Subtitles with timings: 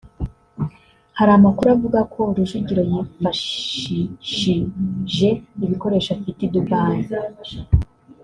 [1.17, 5.29] Hari amakuru avuga ko Rujugiro yifashishije
[5.65, 6.99] ibikoresho afite i Dubai